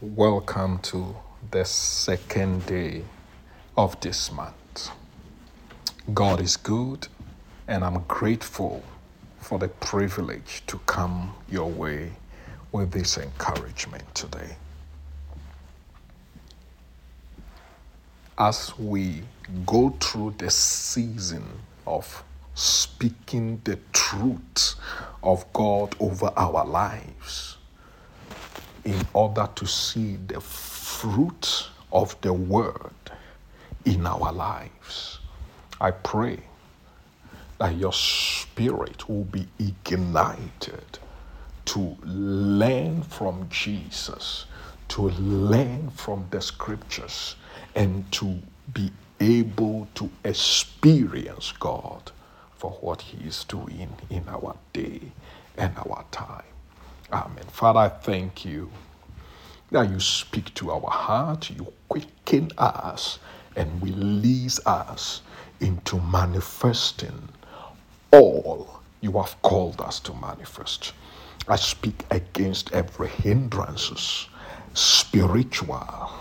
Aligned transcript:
Welcome 0.00 0.78
to 0.82 1.16
the 1.50 1.64
second 1.64 2.66
day 2.66 3.02
of 3.76 4.00
this 4.00 4.30
month. 4.30 4.90
God 6.14 6.40
is 6.40 6.56
good, 6.56 7.08
and 7.66 7.82
I'm 7.82 8.04
grateful 8.06 8.84
for 9.40 9.58
the 9.58 9.66
privilege 9.66 10.62
to 10.68 10.78
come 10.86 11.34
your 11.50 11.68
way 11.68 12.12
with 12.70 12.92
this 12.92 13.18
encouragement 13.18 14.14
today. 14.14 14.54
As 18.38 18.72
we 18.78 19.24
go 19.66 19.90
through 20.00 20.36
the 20.38 20.50
season 20.50 21.44
of 21.88 22.22
speaking 22.54 23.60
the 23.64 23.80
truth 23.92 24.76
of 25.24 25.52
God 25.52 25.96
over 25.98 26.32
our 26.36 26.64
lives, 26.64 27.56
in 28.90 29.06
order 29.12 29.48
to 29.54 29.66
see 29.66 30.16
the 30.26 30.40
fruit 30.40 31.68
of 31.92 32.20
the 32.22 32.32
word 32.32 32.90
in 33.84 34.04
our 34.04 34.32
lives. 34.32 35.20
I 35.80 35.92
pray 35.92 36.40
that 37.58 37.76
your 37.76 37.92
spirit 37.92 39.08
will 39.08 39.24
be 39.24 39.46
ignited 39.60 40.98
to 41.66 41.96
learn 42.02 43.02
from 43.02 43.48
Jesus, 43.48 44.46
to 44.88 45.02
learn 45.10 45.90
from 45.90 46.26
the 46.32 46.40
scriptures, 46.40 47.36
and 47.76 48.10
to 48.10 48.40
be 48.74 48.90
able 49.20 49.86
to 49.94 50.10
experience 50.24 51.52
God 51.52 52.10
for 52.56 52.72
what 52.72 53.02
He 53.02 53.24
is 53.24 53.44
doing 53.44 53.90
in 54.10 54.28
our 54.28 54.56
day 54.72 55.00
and 55.56 55.76
our 55.78 56.04
time. 56.10 56.42
Amen. 57.12 57.44
Father, 57.50 57.80
I 57.80 57.88
thank 57.88 58.44
you 58.44 58.70
that 59.70 59.90
you 59.90 59.98
speak 59.98 60.54
to 60.54 60.70
our 60.70 60.90
heart, 60.90 61.50
you 61.50 61.72
quicken 61.88 62.50
us, 62.56 63.18
and 63.56 63.82
release 63.82 64.64
us 64.64 65.22
into 65.60 66.00
manifesting 66.00 67.28
all 68.12 68.80
you 69.00 69.12
have 69.12 69.40
called 69.42 69.80
us 69.80 69.98
to 70.00 70.14
manifest. 70.14 70.92
I 71.48 71.56
speak 71.56 72.04
against 72.10 72.72
every 72.72 73.08
hindrances, 73.08 74.28
spiritual 74.74 76.12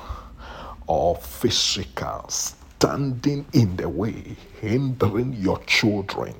or 0.88 1.16
physical, 1.18 2.26
standing 2.30 3.46
in 3.54 3.76
the 3.76 3.90
way, 3.90 4.36
hindering 4.60 5.34
your 5.34 5.60
children 5.66 6.34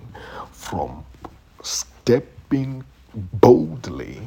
from 0.52 1.06
stepping 1.62 2.84
boldly 3.14 4.22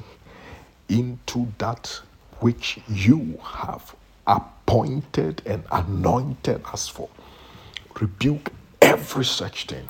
into 0.92 1.50
that 1.58 2.00
which 2.40 2.78
you 2.88 3.40
have 3.42 3.96
appointed 4.26 5.42
and 5.46 5.64
anointed 5.72 6.62
us 6.66 6.86
for. 6.86 7.08
Rebuke 7.98 8.52
every 8.80 9.24
such 9.24 9.66
thing 9.66 9.88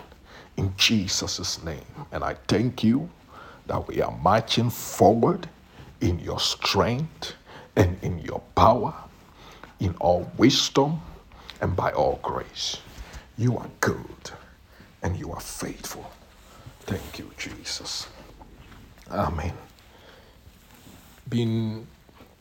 in 0.56 0.72
Jesus' 0.76 1.62
name. 1.64 1.84
And 2.12 2.22
I 2.22 2.34
thank 2.46 2.84
you 2.84 3.10
that 3.66 3.86
we 3.88 4.00
are 4.00 4.16
marching 4.18 4.70
forward 4.70 5.48
in 6.00 6.18
your 6.20 6.40
strength 6.40 7.34
and 7.76 7.98
in 8.02 8.18
your 8.20 8.40
power, 8.54 8.94
in 9.80 9.94
all 9.98 10.30
wisdom 10.36 11.00
and 11.60 11.74
by 11.74 11.90
all 11.92 12.20
grace. 12.22 12.78
You 13.38 13.56
are 13.58 13.70
good 13.80 14.30
and 15.02 15.18
you 15.18 15.32
are 15.32 15.40
faithful. 15.40 16.10
Thank 16.80 17.18
you, 17.18 17.30
Jesus. 17.38 18.08
Amen. 19.10 19.52
Been 21.32 21.86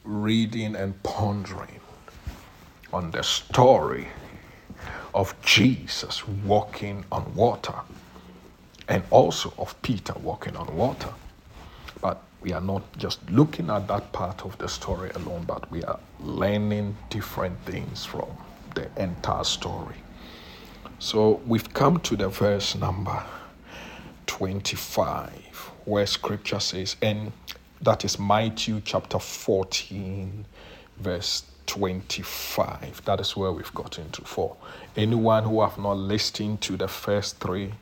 reading 0.04 0.76
and 0.76 1.02
pondering 1.02 1.80
on 2.92 3.12
the 3.12 3.24
story 3.24 4.10
of 5.14 5.34
Jesus 5.42 6.28
walking 6.28 7.06
on 7.10 7.34
water 7.34 7.76
and 8.90 9.02
also 9.10 9.54
of 9.58 9.82
Peter 9.82 10.12
walking 10.22 10.58
on 10.58 10.76
water. 10.76 11.08
But 12.02 12.22
we 12.42 12.52
are 12.52 12.60
not 12.60 12.84
just 12.98 13.20
looking 13.30 13.70
at 13.70 13.88
that 13.88 14.12
part 14.12 14.44
of 14.44 14.58
the 14.58 14.68
story 14.68 15.10
alone, 15.12 15.46
but 15.48 15.72
we 15.72 15.86
are 15.86 16.00
learning 16.20 16.98
different 17.10 17.58
things 17.66 18.04
from 18.04 18.28
the 18.76 18.90
entire 19.02 19.46
story. 19.46 20.04
So 21.00 21.40
we've 21.48 21.72
come 21.72 22.02
to 22.02 22.18
the 22.18 22.28
verse 22.28 22.76
number 22.76 23.24
25, 24.28 25.32
where 25.86 26.06
scripture 26.06 26.60
says, 26.60 26.98
and 27.02 27.32
that 27.82 28.06
is 28.06 28.20
Matthew 28.20 28.80
chapter 28.86 29.18
14, 29.18 30.46
verse 31.00 31.44
25. 31.66 33.04
That 33.06 33.20
is 33.20 33.36
where 33.36 33.52
we've 33.52 33.74
gotten 33.74 34.10
to. 34.12 34.22
For 34.22 34.56
anyone 34.96 35.44
who 35.44 35.62
have 35.62 35.78
not 35.80 35.98
listened 35.98 36.62
to 36.62 36.78
the 36.78 36.88
first 36.88 37.40
three 37.40 37.74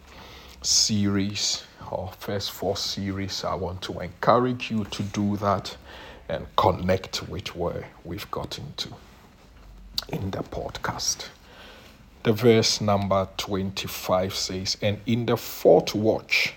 series 0.62 1.64
or 1.92 2.12
first 2.18 2.52
four 2.52 2.78
series, 2.78 3.44
I 3.44 3.56
want 3.56 3.82
to 3.84 4.00
encourage 4.00 4.72
you 4.72 4.86
to 4.86 5.04
do 5.04 5.36
that 5.38 5.76
and 6.30 6.46
connect 6.56 7.28
with 7.28 7.54
where 7.56 7.90
we've 8.06 8.30
gotten 8.32 8.74
to 8.78 8.90
in 10.10 10.32
the 10.32 10.40
podcast. 10.40 11.28
The 12.24 12.32
verse 12.32 12.80
number 12.80 13.28
25 13.38 14.34
says, 14.34 14.78
And 14.82 15.00
in 15.06 15.26
the 15.26 15.36
fourth 15.36 15.94
watch 15.94 16.54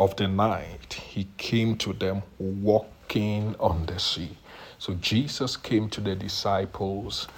of 0.00 0.16
the 0.16 0.26
night, 0.26 0.94
he 0.94 1.28
came 1.36 1.76
to 1.76 1.92
them 1.92 2.22
walking 2.38 3.54
on 3.60 3.84
the 3.84 3.98
sea. 3.98 4.38
So 4.78 4.94
Jesus 4.94 5.58
came 5.58 5.90
to 5.90 6.00
the 6.00 6.16
disciples 6.16 7.28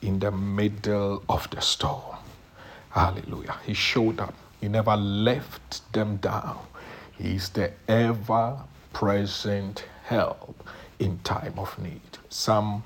in 0.00 0.18
the 0.18 0.30
middle 0.30 1.22
of 1.28 1.48
the 1.50 1.60
storm. 1.60 2.16
Hallelujah. 2.88 3.56
He 3.66 3.74
showed 3.74 4.18
up. 4.18 4.34
He 4.62 4.68
never 4.68 4.96
left 4.96 5.92
them 5.92 6.16
down. 6.16 6.58
He's 7.18 7.50
the 7.50 7.72
ever 7.86 8.60
present 8.94 9.84
help 10.04 10.66
in 10.98 11.18
time 11.18 11.58
of 11.58 11.78
need. 11.78 12.00
Psalm 12.30 12.82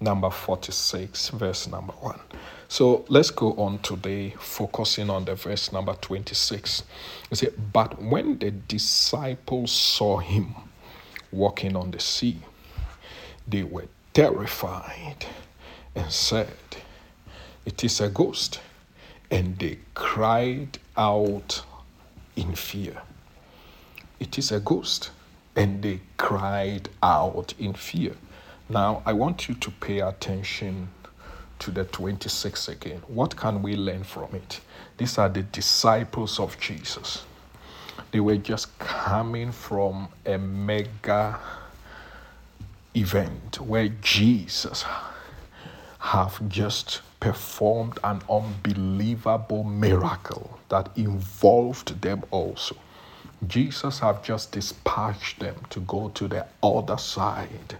number 0.00 0.30
46, 0.30 1.30
verse 1.30 1.66
number 1.66 1.92
1. 1.94 2.18
So 2.68 3.04
let's 3.08 3.30
go 3.30 3.54
on 3.54 3.78
today, 3.78 4.34
focusing 4.38 5.10
on 5.10 5.24
the 5.24 5.34
verse 5.34 5.72
number 5.72 5.94
26. 5.94 6.84
It 7.30 7.36
said, 7.36 7.54
But 7.72 8.00
when 8.00 8.38
the 8.38 8.50
disciples 8.50 9.72
saw 9.72 10.18
him 10.18 10.54
walking 11.32 11.76
on 11.76 11.90
the 11.90 12.00
sea, 12.00 12.38
they 13.46 13.62
were 13.62 13.86
terrified 14.12 15.24
and 15.94 16.12
said, 16.12 16.48
It 17.64 17.82
is 17.82 18.00
a 18.00 18.08
ghost. 18.08 18.60
And 19.30 19.58
they 19.58 19.78
cried 19.94 20.78
out 20.96 21.62
in 22.36 22.54
fear. 22.54 23.02
It 24.20 24.38
is 24.38 24.52
a 24.52 24.60
ghost. 24.60 25.10
And 25.56 25.82
they 25.82 26.00
cried 26.16 26.88
out 27.02 27.54
in 27.58 27.74
fear. 27.74 28.14
Now, 28.70 29.02
I 29.06 29.14
want 29.14 29.48
you 29.48 29.54
to 29.54 29.70
pay 29.70 30.00
attention 30.00 30.90
to 31.60 31.70
the 31.70 31.84
26 31.84 32.68
again. 32.68 33.02
What 33.08 33.34
can 33.34 33.62
we 33.62 33.76
learn 33.76 34.04
from 34.04 34.34
it? 34.34 34.60
These 34.98 35.16
are 35.16 35.28
the 35.30 35.42
disciples 35.42 36.38
of 36.38 36.58
Jesus. 36.60 37.24
They 38.12 38.20
were 38.20 38.36
just 38.36 38.78
coming 38.78 39.52
from 39.52 40.08
a 40.26 40.36
mega 40.36 41.38
event 42.94 43.60
where 43.60 43.88
Jesus 43.88 44.84
have 45.98 46.46
just 46.48 47.00
performed 47.20 47.98
an 48.04 48.20
unbelievable 48.30 49.64
miracle 49.64 50.58
that 50.68 50.90
involved 50.96 52.00
them 52.02 52.22
also. 52.30 52.76
Jesus 53.46 54.00
have 54.00 54.22
just 54.22 54.52
dispatched 54.52 55.40
them 55.40 55.56
to 55.70 55.80
go 55.80 56.10
to 56.10 56.28
the 56.28 56.46
other 56.62 56.98
side. 56.98 57.78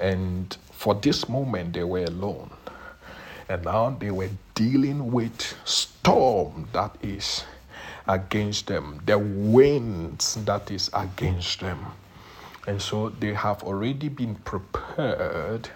And 0.00 0.56
for 0.72 0.94
this 0.94 1.28
moment 1.28 1.74
they 1.74 1.84
were 1.84 2.04
alone. 2.04 2.50
And 3.48 3.64
now 3.64 3.90
they 3.90 4.10
were 4.10 4.30
dealing 4.54 5.12
with 5.12 5.56
storm 5.64 6.68
that 6.72 6.96
is 7.02 7.44
against 8.08 8.66
them, 8.66 9.00
the 9.06 9.18
winds 9.18 10.34
that 10.44 10.70
is 10.70 10.90
against 10.92 11.60
them. 11.60 11.86
And 12.66 12.82
so 12.82 13.10
they 13.10 13.34
have 13.34 13.62
already 13.62 14.08
been 14.08 14.34
prepared 14.36 15.68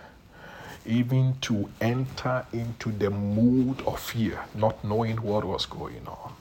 even 0.86 1.36
to 1.42 1.68
enter 1.80 2.44
into 2.52 2.90
the 2.90 3.10
mood 3.10 3.80
of 3.86 4.00
fear, 4.00 4.40
not 4.54 4.82
knowing 4.84 5.16
what 5.18 5.44
was 5.44 5.66
going 5.66 6.06
on. 6.06 6.34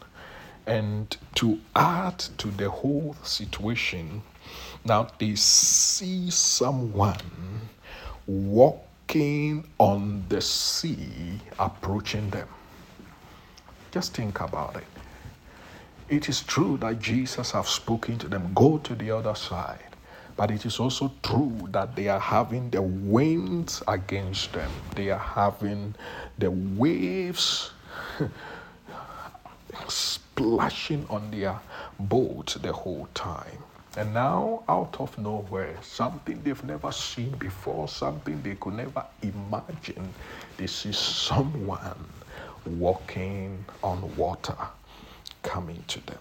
And 0.70 1.18
to 1.34 1.60
add 1.76 2.20
to 2.38 2.50
the 2.50 2.70
whole 2.70 3.16
situation, 3.24 4.22
now 4.86 5.08
they 5.18 5.34
see 5.34 6.30
someone 6.30 7.18
walking 8.28 9.68
on 9.80 10.26
the 10.30 10.40
sea 10.42 11.40
approaching 11.58 12.30
them. 12.30 12.48
Just 13.90 14.14
think 14.14 14.42
about 14.42 14.76
it. 14.76 14.86
It 16.08 16.30
is 16.30 16.42
true 16.42 16.78
that 16.78 17.00
Jesus 17.00 17.50
have 17.50 17.68
spoken 17.68 18.20
to 18.20 18.28
them, 18.28 18.52
go 18.54 18.78
to 18.78 18.94
the 18.94 19.10
other 19.10 19.34
side. 19.34 19.80
But 20.38 20.52
it 20.52 20.68
is 20.68 20.80
also 20.80 21.12
true 21.24 21.68
that 21.72 21.96
they 21.96 22.10
are 22.10 22.20
having 22.20 22.70
the 22.70 22.84
winds 22.84 23.82
against 23.88 24.54
them, 24.54 24.70
they 24.94 25.10
are 25.10 25.18
having 25.18 25.96
the 26.38 26.52
waves 26.52 27.72
splashing 30.40 31.06
on 31.10 31.30
their 31.32 31.60
boat 32.00 32.56
the 32.62 32.72
whole 32.72 33.10
time. 33.14 33.60
And 33.98 34.14
now, 34.14 34.64
out 34.70 34.96
of 35.00 35.18
nowhere, 35.18 35.76
something 35.82 36.42
they've 36.44 36.64
never 36.64 36.94
seen 36.94 37.32
before, 37.32 37.90
something 37.90 38.42
they 38.42 38.56
could 38.56 38.76
never 38.76 39.06
imagine, 39.22 40.14
they 40.56 40.68
see 40.68 40.94
someone 40.94 42.06
walking 42.66 43.66
on 43.84 44.16
water 44.16 44.56
coming 45.44 45.84
to 45.88 46.06
them. 46.06 46.20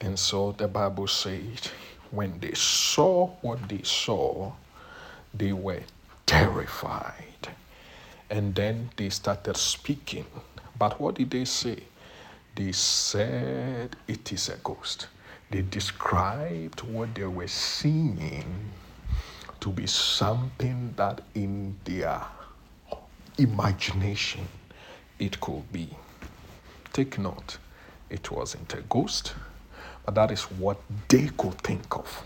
And 0.00 0.16
so 0.16 0.52
the 0.52 0.68
Bible 0.68 1.08
says, 1.08 1.72
when 2.12 2.38
they 2.38 2.52
saw 2.54 3.28
what 3.40 3.68
they 3.68 3.82
saw, 3.82 4.52
they 5.34 5.52
were 5.52 5.82
terrified. 6.26 7.48
And 8.30 8.54
then 8.54 8.90
they 8.96 9.08
started 9.08 9.56
speaking. 9.56 10.26
But 10.78 11.00
what 11.00 11.16
did 11.16 11.30
they 11.30 11.46
say? 11.46 11.78
They 12.54 12.72
said 12.72 13.96
it 14.06 14.32
is 14.32 14.50
a 14.50 14.56
ghost. 14.56 15.08
They 15.50 15.62
described 15.62 16.82
what 16.82 17.14
they 17.14 17.24
were 17.24 17.48
seeing 17.48 18.70
to 19.60 19.70
be 19.70 19.86
something 19.86 20.92
that 20.96 21.22
in 21.34 21.76
their 21.84 22.20
imagination 23.38 24.46
it 25.18 25.40
could 25.40 25.70
be. 25.72 25.88
Take 26.92 27.18
note, 27.18 27.58
it 28.10 28.30
wasn't 28.30 28.74
a 28.74 28.82
ghost, 28.82 29.34
but 30.04 30.14
that 30.14 30.30
is 30.30 30.42
what 30.42 30.78
they 31.08 31.30
could 31.38 31.54
think 31.62 31.96
of. 31.96 32.24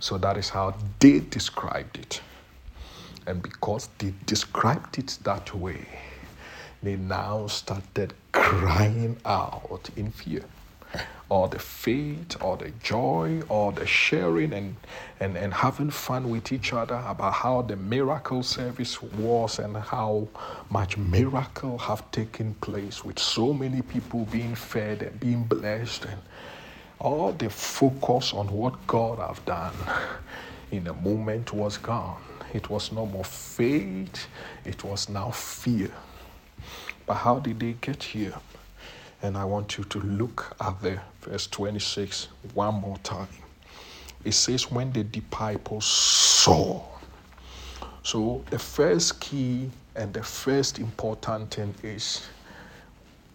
So 0.00 0.18
that 0.18 0.36
is 0.36 0.48
how 0.48 0.74
they 0.98 1.20
described 1.20 1.98
it. 1.98 2.20
And 3.26 3.42
because 3.42 3.88
they 3.98 4.14
described 4.26 4.98
it 4.98 5.18
that 5.22 5.54
way, 5.54 5.86
they 6.82 6.96
now 6.96 7.46
started 7.48 8.14
crying 8.38 9.16
out 9.24 9.90
in 9.96 10.10
fear. 10.10 10.44
Or 11.28 11.48
the 11.48 11.58
faith, 11.58 12.36
or 12.40 12.56
the 12.56 12.70
joy, 12.82 13.42
or 13.50 13.72
the 13.72 13.84
sharing 13.86 14.54
and, 14.54 14.76
and, 15.20 15.36
and 15.36 15.52
having 15.52 15.90
fun 15.90 16.30
with 16.30 16.50
each 16.52 16.72
other 16.72 17.02
about 17.06 17.34
how 17.34 17.60
the 17.62 17.76
miracle 17.76 18.42
service 18.42 19.02
was 19.02 19.58
and 19.58 19.76
how 19.76 20.28
much 20.70 20.96
miracle 20.96 21.76
have 21.76 22.10
taken 22.12 22.54
place 22.54 23.04
with 23.04 23.18
so 23.18 23.52
many 23.52 23.82
people 23.82 24.24
being 24.26 24.54
fed 24.54 25.02
and 25.02 25.20
being 25.20 25.44
blessed 25.44 26.06
and 26.06 26.20
all 27.00 27.32
the 27.32 27.50
focus 27.50 28.32
on 28.32 28.48
what 28.48 28.86
God 28.86 29.18
have 29.18 29.44
done 29.44 29.74
in 30.70 30.86
a 30.86 30.94
moment 30.94 31.52
was 31.52 31.76
gone. 31.76 32.22
It 32.54 32.70
was 32.70 32.92
no 32.92 33.04
more 33.04 33.24
faith, 33.24 34.26
it 34.64 34.82
was 34.82 35.08
now 35.08 35.30
fear. 35.30 35.90
But 37.08 37.14
how 37.14 37.38
did 37.38 37.58
they 37.58 37.72
get 37.80 38.02
here? 38.02 38.34
And 39.22 39.38
I 39.38 39.44
want 39.44 39.78
you 39.78 39.84
to 39.84 39.98
look 40.00 40.54
at 40.60 40.80
the 40.82 41.00
verse 41.22 41.46
26 41.46 42.28
one 42.52 42.74
more 42.74 42.98
time. 42.98 43.28
It 44.24 44.32
says, 44.32 44.70
When 44.70 44.92
the 44.92 45.04
disciples 45.04 45.86
saw. 45.86 46.82
So 48.02 48.44
the 48.50 48.58
first 48.58 49.20
key 49.20 49.70
and 49.96 50.12
the 50.12 50.22
first 50.22 50.78
important 50.78 51.54
thing 51.54 51.74
is 51.82 52.26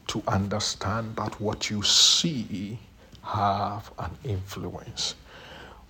to 0.08 0.22
understand 0.28 1.16
that 1.16 1.42
what 1.42 1.72
you 1.72 1.82
see 1.82 2.78
have 3.24 3.92
an 3.98 4.12
influence. 4.24 5.16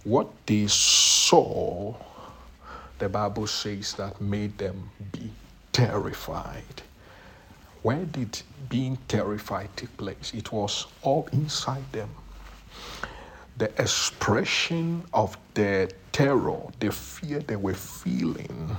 What 0.05 0.29
they 0.45 0.67
saw, 0.67 1.93
the 2.97 3.09
Bible 3.09 3.47
says 3.47 3.93
that 3.95 4.21
made 4.21 4.57
them 4.57 4.89
be 5.11 5.29
terrified. 5.73 6.81
Where 7.83 8.05
did 8.05 8.41
being 8.69 8.97
terrified 9.07 9.69
take 9.75 9.95
place? 9.97 10.31
It 10.33 10.51
was 10.51 10.87
all 11.01 11.27
inside 11.31 11.83
them. 11.91 12.09
The 13.57 13.69
expression 13.79 15.03
of 15.13 15.37
the 15.53 15.91
terror, 16.11 16.61
the 16.79 16.91
fear 16.91 17.39
they 17.39 17.55
were 17.55 17.75
feeling, 17.75 18.75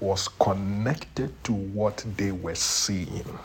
was 0.00 0.28
connected 0.28 1.32
to 1.44 1.52
what 1.52 2.04
they 2.16 2.32
were 2.32 2.54
seeing 2.54 3.38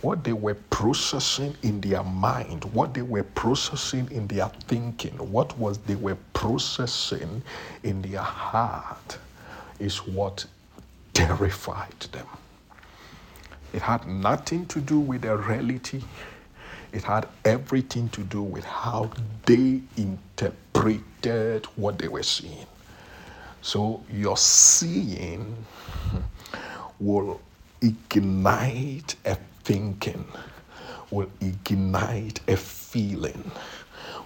what 0.00 0.22
they 0.22 0.32
were 0.32 0.54
processing 0.70 1.56
in 1.62 1.80
their 1.80 2.04
mind, 2.04 2.64
what 2.66 2.94
they 2.94 3.02
were 3.02 3.24
processing 3.24 4.08
in 4.12 4.26
their 4.28 4.48
thinking, 4.68 5.12
what 5.32 5.56
was 5.58 5.78
they 5.78 5.96
were 5.96 6.16
processing 6.34 7.42
in 7.82 8.00
their 8.02 8.20
heart 8.20 9.18
is 9.80 10.06
what 10.06 10.46
terrified 11.14 11.98
them. 12.12 12.26
It 13.72 13.82
had 13.82 14.06
nothing 14.06 14.66
to 14.66 14.80
do 14.80 14.98
with 14.98 15.22
the 15.22 15.36
reality. 15.36 16.02
It 16.92 17.04
had 17.04 17.28
everything 17.44 18.08
to 18.10 18.22
do 18.22 18.42
with 18.42 18.64
how 18.64 19.10
they 19.44 19.82
interpreted 19.96 21.66
what 21.76 21.98
they 21.98 22.08
were 22.08 22.22
seeing. 22.22 22.66
So 23.60 24.02
your 24.10 24.36
seeing 24.36 25.66
will 26.98 27.40
ignite 27.82 29.16
a 29.24 29.36
thinking, 29.64 30.24
will 31.10 31.30
ignite 31.40 32.40
a 32.48 32.56
feeling, 32.56 33.50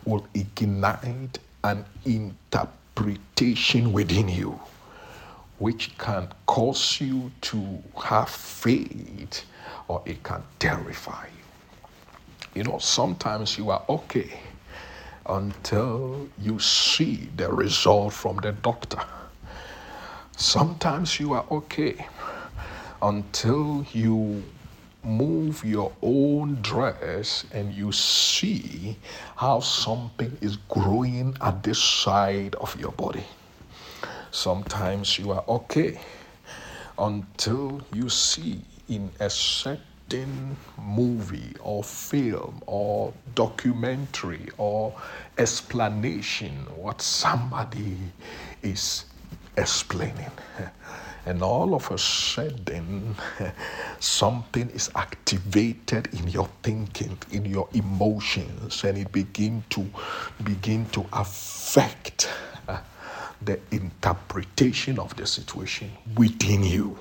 will 0.05 0.27
ignite 0.35 1.39
an 1.65 1.85
interpretation 2.05 3.93
within 3.93 4.29
you, 4.29 4.61
which 5.59 5.97
can 5.99 6.29
cause 6.47 7.01
you 7.01 7.31
to 7.41 7.83
have 8.03 8.29
faith 8.29 9.45
or 9.89 10.03
it 10.05 10.23
can 10.23 10.43
terrify 10.59 11.27
you. 11.27 11.43
You 12.55 12.65
know, 12.65 12.79
sometimes 12.79 13.57
you 13.57 13.71
are 13.71 13.83
okay 13.89 14.41
until 15.27 16.29
you 16.39 16.59
see 16.59 17.29
the 17.37 17.51
result 17.51 18.13
from 18.13 18.37
the 18.39 18.53
doctor. 18.53 19.01
Sometimes 20.37 21.21
you 21.21 21.33
are 21.35 21.45
okay 21.51 22.07
until 23.01 23.85
you 23.93 24.43
move 25.05 25.65
your 25.65 25.93
own 26.03 26.61
dress 26.63 27.45
and 27.53 27.73
you 27.73 27.91
see 27.93 28.97
how 29.37 29.61
something 29.61 30.37
is 30.41 30.57
growing 30.69 31.37
at 31.41 31.63
this 31.63 31.83
side 31.83 32.55
of 32.57 32.79
your 32.81 32.93
body. 32.93 33.25
Sometimes 34.33 35.19
you 35.19 35.31
are 35.31 35.45
okay 35.47 36.01
until 36.99 37.83
you 37.93 38.09
see 38.09 38.63
in 38.89 39.11
a 39.21 39.29
certain 39.29 40.57
movie 40.79 41.55
or 41.61 41.85
film 41.85 42.63
or 42.67 43.13
documentary 43.35 44.49
or 44.57 44.95
explanation 45.37 46.67
what 46.77 47.03
somebody 47.03 47.99
is 48.63 49.05
explaining. 49.59 50.33
and 51.27 51.43
all 51.43 51.75
of 51.75 51.91
a 51.91 51.99
sudden 51.99 53.15
something 54.01 54.71
is 54.71 54.91
activated 54.95 56.09
in 56.15 56.27
your 56.29 56.49
thinking 56.63 57.19
in 57.31 57.45
your 57.45 57.69
emotions 57.75 58.83
and 58.83 58.97
it 58.97 59.13
begin 59.13 59.63
to 59.69 59.87
begin 60.43 60.87
to 60.87 61.05
affect 61.13 62.29
the 63.45 63.59
interpretation 63.71 64.99
of 64.99 65.15
the 65.17 65.27
situation 65.27 65.91
within 66.17 66.65
you. 66.65 66.99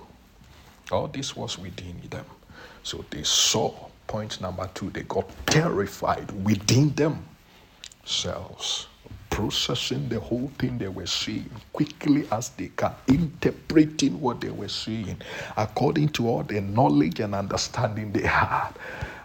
All 0.92 1.08
this 1.08 1.36
was 1.36 1.58
within 1.58 2.02
them. 2.10 2.26
So 2.84 3.06
they 3.10 3.24
saw 3.24 3.74
point 4.08 4.42
number 4.42 4.70
two 4.74 4.90
they 4.90 5.04
got 5.04 5.30
terrified 5.46 6.30
within 6.44 6.94
themselves 8.04 8.88
processing 9.32 10.08
the 10.10 10.20
whole 10.20 10.52
thing 10.60 10.78
they 10.78 10.90
were 10.90 11.08
seeing 11.08 11.50
quickly 11.74 12.28
as 12.32 12.50
they 12.52 12.70
can, 12.78 12.94
interpreting 13.08 14.22
what 14.22 14.40
they 14.42 14.52
were 14.52 14.68
seeing 14.70 15.18
according 15.58 16.10
to 16.10 16.28
all 16.28 16.44
the 16.44 16.62
knowledge 16.62 17.20
and 17.22 17.34
understanding 17.34 18.12
they 18.12 18.28
had. 18.28 18.70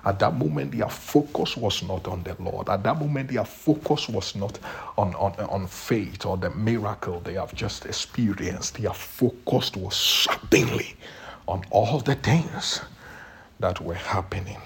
At 0.07 0.21
that 0.21 0.37
moment, 0.37 0.71
their 0.73 0.89
focus 0.89 1.57
was 1.57 1.83
not 1.83 2.07
on 2.09 2.23
the 2.23 2.37
Lord. 2.41 2.69
At 2.71 2.85
that 2.85 2.99
moment, 2.99 3.29
their 3.31 3.45
focus 3.45 4.09
was 4.09 4.37
not 4.37 4.59
on, 4.97 5.15
on, 5.17 5.35
on 5.51 5.67
faith 5.67 6.25
or 6.25 6.37
the 6.37 6.51
miracle 6.51 7.21
they 7.21 7.35
have 7.35 7.53
just 7.55 7.85
experienced. 7.87 8.81
Their 8.81 8.95
focus 8.95 9.75
was 9.75 9.97
suddenly 9.97 10.95
on 11.49 11.65
all 11.71 11.99
the 11.99 12.15
things 12.15 12.81
that 13.59 13.81
were 13.81 13.95
happening. 13.95 14.61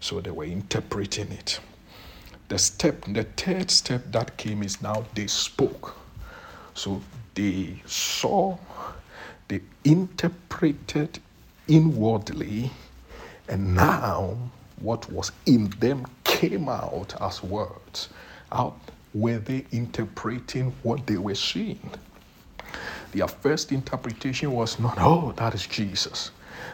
So 0.00 0.20
they 0.20 0.30
were 0.30 0.44
interpreting 0.44 1.32
it. 1.32 1.60
The 2.48 2.58
step, 2.58 3.04
the 3.08 3.24
third 3.24 3.70
step 3.70 4.04
that 4.12 4.36
came 4.36 4.62
is 4.62 4.80
now 4.80 5.04
they 5.14 5.26
spoke. 5.26 5.96
So 6.74 7.02
they 7.34 7.82
saw, 7.86 8.58
they 9.48 9.60
interpreted 9.84 11.18
inwardly, 11.68 12.70
and 13.48 13.74
now 13.74 14.36
what 14.80 15.10
was 15.10 15.32
in 15.46 15.70
them 15.80 16.06
came 16.24 16.68
out 16.68 17.20
as 17.20 17.42
words. 17.42 18.08
Out 18.52 18.78
were 19.14 19.38
they 19.38 19.64
interpreting 19.72 20.72
what 20.82 21.06
they 21.06 21.16
were 21.16 21.34
seeing? 21.34 21.90
Their 23.12 23.28
first 23.28 23.72
interpretation 23.72 24.52
was 24.52 24.78
not, 24.78 24.96
oh, 25.00 25.32
that 25.36 25.54
is 25.54 25.66
Jesus. 25.66 26.30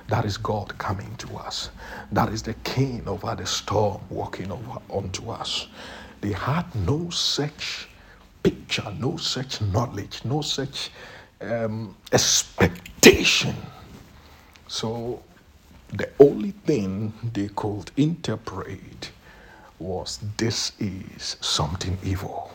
That 0.08 0.24
is 0.24 0.36
God 0.38 0.76
coming 0.78 1.14
to 1.18 1.36
us. 1.36 1.70
That 2.12 2.30
is 2.30 2.42
the 2.42 2.54
king 2.64 3.02
over 3.06 3.34
the 3.36 3.46
storm 3.46 4.02
walking 4.10 4.52
over 4.52 4.80
onto 4.90 5.30
us. 5.30 5.68
They 6.20 6.32
had 6.32 6.66
no 6.74 7.10
such 7.10 7.88
picture, 8.42 8.92
no 8.98 9.16
such 9.16 9.60
knowledge, 9.62 10.24
no 10.24 10.42
such 10.42 10.90
um, 11.40 11.96
expectation. 12.12 13.56
So 14.68 15.22
the 15.92 16.10
only 16.20 16.52
thing 16.52 17.12
they 17.34 17.48
could 17.48 17.90
interpret 17.96 19.10
was 19.78 20.20
this 20.38 20.72
is 20.80 21.36
something 21.40 21.98
evil. 22.04 22.52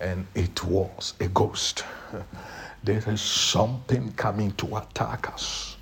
And 0.00 0.26
it 0.34 0.64
was 0.64 1.14
a 1.20 1.28
ghost. 1.28 1.84
There 2.84 3.02
is 3.08 3.20
something 3.20 4.12
coming 4.12 4.52
to 4.52 4.76
attack 4.76 5.28
us. 5.34 5.75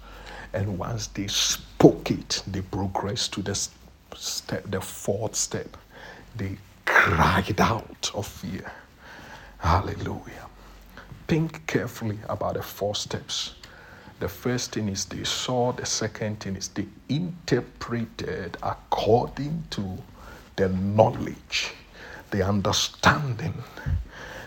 And 0.55 0.79
once 0.79 1.09
they 1.09 1.27
spoke 1.27 2.13
it, 2.13 2.43
they 2.47 2.61
progressed 2.63 3.33
to 3.35 3.43
the 3.43 3.59
step, 4.15 4.71
the 4.71 4.81
fourth 4.81 5.35
step. 5.35 5.77
They 6.37 6.59
cried 6.85 7.61
out 7.61 8.13
of 8.15 8.27
fear. 8.27 8.71
Hallelujah. 9.59 10.47
Think 11.27 11.67
carefully 11.67 12.19
about 12.29 12.55
the 12.55 12.63
four 12.63 12.95
steps. 12.95 13.55
The 14.21 14.29
first 14.29 14.73
thing 14.73 14.89
is 14.89 15.07
they 15.07 15.25
saw, 15.25 15.73
the 15.73 15.85
second 15.85 16.39
thing 16.39 16.55
is 16.55 16.69
they 16.69 16.87
interpreted 17.09 18.57
according 18.63 19.65
to 19.71 19.99
the 20.55 20.69
knowledge, 20.69 21.73
the 22.31 22.47
understanding, 22.47 23.55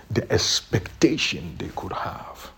the 0.09 0.31
expectation 0.31 1.55
they 1.57 1.69
could 1.75 1.91
have. 1.91 2.51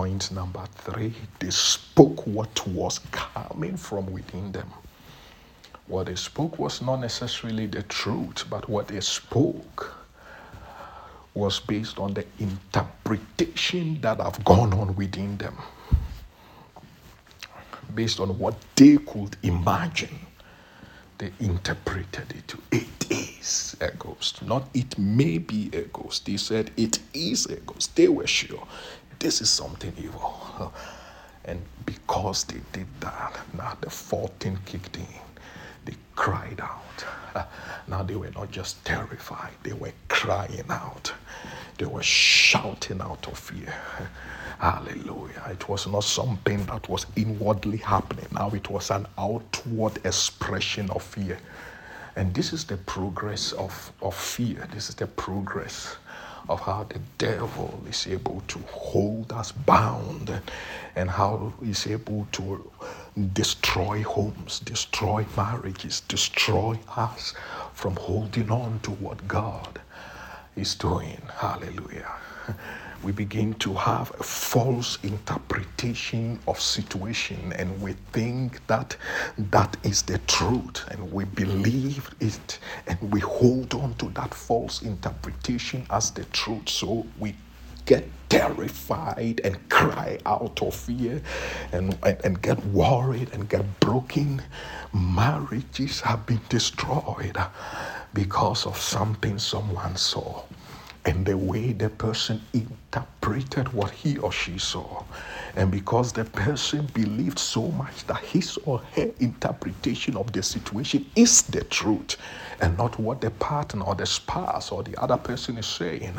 Point 0.00 0.32
number 0.32 0.64
three, 0.76 1.12
they 1.40 1.50
spoke 1.50 2.26
what 2.26 2.66
was 2.66 3.00
coming 3.10 3.76
from 3.76 4.10
within 4.10 4.50
them. 4.50 4.70
What 5.88 6.06
they 6.06 6.14
spoke 6.14 6.58
was 6.58 6.80
not 6.80 7.00
necessarily 7.00 7.66
the 7.66 7.82
truth, 7.82 8.46
but 8.48 8.66
what 8.66 8.88
they 8.88 9.00
spoke 9.00 9.94
was 11.34 11.60
based 11.60 11.98
on 11.98 12.14
the 12.14 12.24
interpretation 12.38 14.00
that 14.00 14.20
have 14.20 14.42
gone 14.42 14.72
on 14.72 14.96
within 14.96 15.36
them, 15.36 15.58
based 17.94 18.20
on 18.20 18.38
what 18.38 18.54
they 18.76 18.96
could 18.96 19.36
imagine. 19.42 20.18
They 21.18 21.30
interpreted 21.40 22.32
it 22.34 22.48
to 22.48 22.58
it 22.72 23.10
is 23.10 23.76
a 23.82 23.90
ghost, 23.90 24.40
not 24.40 24.66
it 24.72 24.98
may 24.98 25.36
be 25.36 25.68
a 25.74 25.82
ghost. 25.82 26.24
They 26.24 26.38
said 26.38 26.70
it 26.78 27.00
is 27.12 27.44
a 27.44 27.56
ghost. 27.56 27.94
They 27.94 28.08
were 28.08 28.26
sure 28.26 28.66
this 29.20 29.40
is 29.40 29.50
something 29.50 29.92
evil. 29.98 30.72
And 31.44 31.62
because 31.86 32.44
they 32.44 32.60
did 32.72 32.86
that, 33.00 33.38
now 33.56 33.76
the 33.80 33.88
14 33.90 34.58
kicked 34.66 34.96
in. 34.96 35.06
They 35.84 35.94
cried 36.16 36.60
out. 36.60 37.46
Now 37.88 38.02
they 38.02 38.16
were 38.16 38.30
not 38.30 38.50
just 38.50 38.84
terrified, 38.84 39.52
they 39.62 39.72
were 39.72 39.92
crying 40.08 40.64
out. 40.68 41.12
They 41.78 41.86
were 41.86 42.02
shouting 42.02 43.00
out 43.00 43.26
of 43.26 43.38
fear. 43.38 43.72
Hallelujah. 44.58 45.42
It 45.50 45.68
was 45.68 45.86
not 45.86 46.04
something 46.04 46.66
that 46.66 46.88
was 46.88 47.06
inwardly 47.16 47.78
happening. 47.78 48.26
Now 48.32 48.50
it 48.50 48.68
was 48.68 48.90
an 48.90 49.06
outward 49.16 49.98
expression 50.04 50.90
of 50.90 51.02
fear. 51.02 51.38
And 52.16 52.34
this 52.34 52.52
is 52.52 52.64
the 52.64 52.76
progress 52.76 53.52
of, 53.52 53.92
of 54.02 54.14
fear. 54.14 54.68
This 54.74 54.90
is 54.90 54.94
the 54.96 55.06
progress 55.06 55.96
of 56.48 56.60
how 56.60 56.84
the 56.88 57.00
devil 57.18 57.82
is 57.88 58.06
able 58.06 58.42
to 58.48 58.58
hold 58.70 59.32
us 59.32 59.52
bound 59.52 60.40
and 60.96 61.10
how 61.10 61.52
he's 61.62 61.86
able 61.86 62.26
to 62.32 62.70
destroy 63.32 64.02
homes, 64.02 64.60
destroy 64.60 65.24
marriages, 65.36 66.00
destroy 66.02 66.78
us 66.96 67.34
from 67.74 67.96
holding 67.96 68.50
on 68.50 68.80
to 68.80 68.90
what 68.92 69.26
God 69.28 69.80
is 70.56 70.74
doing. 70.74 71.20
Hallelujah. 71.36 72.12
We 73.02 73.12
begin 73.12 73.54
to 73.54 73.72
have 73.72 74.12
a 74.20 74.22
false 74.22 74.98
interpretation 75.02 76.38
of 76.46 76.60
situation 76.60 77.52
and 77.56 77.80
we 77.80 77.94
think 78.12 78.66
that 78.66 78.94
that 79.38 79.74
is 79.82 80.02
the 80.02 80.18
truth 80.26 80.84
and 80.90 81.10
we 81.10 81.24
believe 81.24 82.14
it 82.20 82.58
and 82.86 82.98
we 83.10 83.20
hold 83.20 83.72
on 83.72 83.94
to 83.94 84.10
that 84.10 84.34
false 84.34 84.82
interpretation 84.82 85.86
as 85.88 86.10
the 86.10 86.24
truth. 86.26 86.68
So 86.68 87.06
we 87.18 87.34
get 87.86 88.06
terrified 88.28 89.40
and 89.44 89.56
cry 89.70 90.18
out 90.26 90.60
of 90.62 90.74
fear 90.74 91.22
and, 91.72 91.98
and, 92.04 92.18
and, 92.22 92.42
get 92.42 92.64
worried 92.66 93.30
and 93.32 93.48
get 93.48 93.80
broken. 93.80 94.42
Marriages 94.92 96.00
have 96.02 96.26
been 96.26 96.40
destroyed 96.50 97.38
because 98.12 98.66
of 98.66 98.76
something 98.76 99.38
someone 99.38 99.96
saw 99.96 100.42
and 101.04 101.24
the 101.24 101.36
way 101.36 101.72
the 101.72 101.88
person 101.88 102.40
interpreted 102.52 103.72
what 103.72 103.90
he 103.90 104.18
or 104.18 104.32
she 104.32 104.58
saw. 104.58 105.02
And 105.56 105.70
because 105.70 106.12
the 106.12 106.24
person 106.24 106.88
believed 106.92 107.38
so 107.38 107.68
much 107.68 108.06
that 108.06 108.18
his 108.18 108.58
or 108.64 108.80
her 108.94 109.10
interpretation 109.20 110.16
of 110.16 110.32
the 110.32 110.42
situation 110.42 111.06
is 111.16 111.42
the 111.42 111.64
truth 111.64 112.16
and 112.60 112.76
not 112.76 112.98
what 112.98 113.20
the 113.20 113.30
partner 113.30 113.84
or 113.84 113.94
the 113.94 114.06
spouse 114.06 114.70
or 114.70 114.82
the 114.82 115.00
other 115.00 115.16
person 115.16 115.56
is 115.58 115.66
saying, 115.66 116.18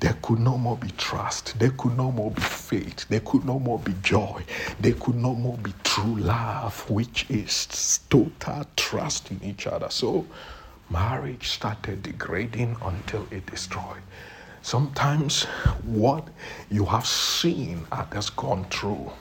there 0.00 0.16
could 0.22 0.40
no 0.40 0.58
more 0.58 0.76
be 0.76 0.90
trust. 0.90 1.58
There 1.58 1.70
could 1.70 1.96
no 1.96 2.10
more 2.10 2.30
be 2.30 2.42
faith. 2.42 3.06
There 3.08 3.20
could 3.20 3.44
no 3.44 3.58
more 3.58 3.78
be 3.78 3.94
joy. 4.02 4.44
There 4.80 4.94
could 4.94 5.14
no 5.14 5.34
more 5.34 5.56
be 5.58 5.72
true 5.84 6.16
love, 6.16 6.88
which 6.90 7.26
is 7.30 8.00
total 8.10 8.66
trust 8.76 9.30
in 9.30 9.42
each 9.44 9.66
other. 9.66 9.88
So, 9.90 10.26
marriage 10.90 11.48
started 11.48 12.02
degrading 12.02 12.76
until 12.82 13.26
it 13.30 13.46
destroyed. 13.46 14.02
Sometimes 14.62 15.44
what 15.84 16.28
you 16.70 16.86
have 16.86 17.06
seen 17.06 17.86
others 17.92 18.30
gone 18.30 18.64
through 18.70 19.12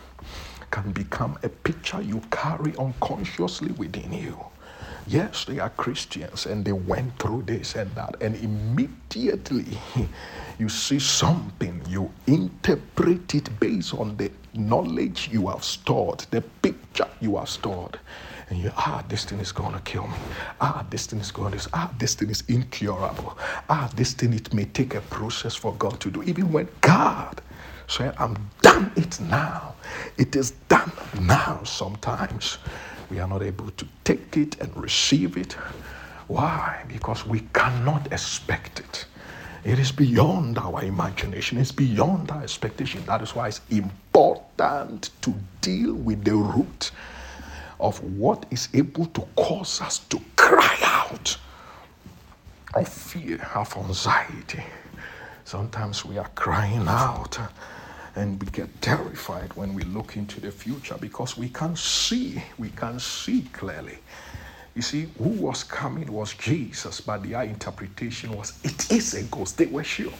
can 0.71 0.91
become 0.91 1.37
a 1.43 1.49
picture 1.49 2.01
you 2.01 2.21
carry 2.31 2.75
unconsciously 2.77 3.71
within 3.73 4.11
you. 4.13 4.37
Yes, 5.05 5.43
they 5.45 5.59
are 5.59 5.69
Christians 5.69 6.45
and 6.45 6.63
they 6.63 6.71
went 6.71 7.19
through 7.19 7.43
this 7.43 7.75
and 7.75 7.93
that, 7.95 8.15
and 8.21 8.35
immediately 8.37 9.65
you 10.57 10.69
see 10.69 10.99
something, 10.99 11.81
you 11.89 12.09
interpret 12.25 13.35
it 13.35 13.59
based 13.59 13.93
on 13.93 14.15
the 14.15 14.31
knowledge 14.53 15.29
you 15.31 15.47
have 15.47 15.63
stored, 15.63 16.19
the 16.31 16.41
picture 16.41 17.07
you 17.21 17.37
have 17.37 17.49
stored. 17.49 17.99
And 18.49 18.59
you, 18.59 18.71
ah, 18.75 19.03
this 19.07 19.25
thing 19.25 19.39
is 19.39 19.51
going 19.51 19.73
to 19.73 19.79
kill 19.81 20.07
me. 20.07 20.17
Ah, 20.61 20.85
this 20.89 21.07
thing 21.07 21.19
is 21.19 21.31
going 21.31 21.57
to, 21.57 21.69
ah, 21.73 21.91
this 21.97 22.15
thing 22.15 22.29
is 22.29 22.43
incurable. 22.47 23.37
Ah, 23.69 23.89
this 23.95 24.13
thing, 24.13 24.33
it 24.33 24.53
may 24.53 24.65
take 24.65 24.95
a 24.95 25.01
process 25.01 25.55
for 25.55 25.73
God 25.75 25.99
to 26.01 26.11
do. 26.11 26.23
Even 26.23 26.51
when 26.51 26.67
God 26.81 27.41
said, 27.87 28.13
I'm 28.19 28.37
done 28.61 28.91
it 28.95 29.19
now, 29.21 29.75
it 30.17 30.35
is 30.35 30.51
done 30.69 30.91
now 31.21 31.61
sometimes 31.63 32.57
we 33.09 33.19
are 33.19 33.27
not 33.27 33.43
able 33.43 33.69
to 33.71 33.87
take 34.03 34.37
it 34.37 34.59
and 34.59 34.75
receive 34.75 35.37
it. 35.37 35.53
Why? 36.27 36.83
Because 36.87 37.25
we 37.25 37.41
cannot 37.53 38.11
expect 38.11 38.79
it. 38.79 39.05
It 39.65 39.79
is 39.79 39.93
beyond 39.93 40.57
our 40.57 40.83
imagination, 40.83 41.57
it's 41.57 41.71
beyond 41.71 42.31
our 42.31 42.43
expectation. 42.43 43.03
That 43.05 43.21
is 43.21 43.33
why 43.33 43.47
it's 43.47 43.61
important 43.69 45.09
to 45.21 45.33
deal 45.61 45.93
with 45.93 46.25
the 46.25 46.35
root 46.35 46.91
of 47.79 48.01
what 48.17 48.45
is 48.51 48.67
able 48.73 49.05
to 49.07 49.21
cause 49.37 49.79
us 49.79 49.99
to 49.99 50.19
cry 50.35 50.77
out 50.83 51.37
of 52.75 52.87
fear, 52.87 53.39
of 53.55 53.75
anxiety. 53.77 54.63
Sometimes 55.45 56.03
we 56.03 56.17
are 56.17 56.29
crying 56.35 56.87
out 56.87 57.39
uh, 57.39 57.47
and 58.15 58.41
we 58.41 58.49
get 58.51 58.81
terrified 58.81 59.53
when 59.53 59.73
we 59.73 59.83
look 59.83 60.17
into 60.17 60.41
the 60.41 60.51
future 60.51 60.95
because 60.99 61.37
we 61.37 61.49
can't 61.49 61.77
see, 61.77 62.41
we 62.57 62.69
can't 62.69 63.01
see 63.01 63.43
clearly. 63.53 63.97
You 64.75 64.81
see, 64.81 65.07
who 65.17 65.29
was 65.29 65.63
coming 65.63 66.11
was 66.11 66.33
Jesus, 66.33 67.01
but 67.01 67.23
their 67.23 67.43
interpretation 67.43 68.35
was, 68.35 68.59
it 68.63 68.91
is 68.91 69.13
a 69.13 69.23
ghost. 69.23 69.57
They 69.57 69.67
were 69.67 69.83
sure. 69.83 70.13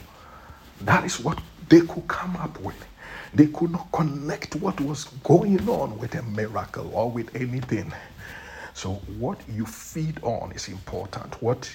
That 0.82 1.04
is 1.04 1.20
what 1.20 1.40
they 1.68 1.80
could 1.80 2.06
come 2.06 2.36
up 2.36 2.60
with. 2.60 2.76
They 3.34 3.46
could 3.48 3.72
not 3.72 3.90
connect 3.92 4.56
what 4.56 4.80
was 4.80 5.04
going 5.24 5.68
on 5.68 5.98
with 5.98 6.14
a 6.14 6.22
miracle 6.22 6.90
or 6.94 7.10
with 7.10 7.34
anything. 7.34 7.92
So, 8.74 8.94
what 9.18 9.40
you 9.48 9.66
feed 9.66 10.22
on 10.22 10.52
is 10.52 10.68
important. 10.68 11.40
What 11.42 11.74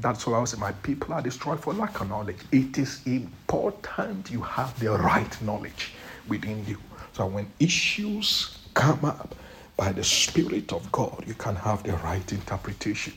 that's 0.00 0.26
why 0.26 0.40
I 0.40 0.44
say, 0.44 0.58
My 0.58 0.72
people 0.72 1.14
are 1.14 1.22
destroyed 1.22 1.60
for 1.60 1.72
lack 1.72 2.00
of 2.00 2.08
knowledge. 2.08 2.38
It 2.52 2.78
is 2.78 3.00
important 3.06 4.30
you 4.30 4.42
have 4.42 4.78
the 4.80 4.90
right 4.92 5.42
knowledge 5.42 5.92
within 6.28 6.64
you. 6.66 6.78
So 7.12 7.26
when 7.26 7.50
issues 7.60 8.58
come 8.74 9.04
up 9.04 9.34
by 9.76 9.92
the 9.92 10.04
Spirit 10.04 10.72
of 10.72 10.90
God, 10.92 11.24
you 11.26 11.34
can 11.34 11.56
have 11.56 11.82
the 11.84 11.94
right 11.98 12.30
interpretation. 12.32 13.14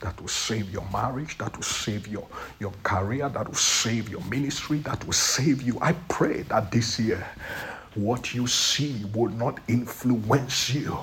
that 0.00 0.20
will 0.20 0.28
save 0.28 0.70
your 0.72 0.86
marriage, 0.92 1.38
that 1.38 1.56
will 1.56 1.64
save 1.64 2.08
your, 2.08 2.26
your 2.60 2.72
career, 2.84 3.28
that 3.30 3.48
will 3.48 3.56
save 3.56 4.10
your 4.10 4.22
ministry, 4.22 4.78
that 4.80 5.04
will 5.06 5.14
save 5.14 5.62
you. 5.62 5.78
I 5.82 5.94
pray 6.08 6.42
that 6.44 6.72
this 6.72 7.00
year, 7.00 7.26
what 7.96 8.34
you 8.34 8.46
see 8.46 9.04
will 9.14 9.30
not 9.32 9.60
influence 9.68 10.70
you 10.70 10.98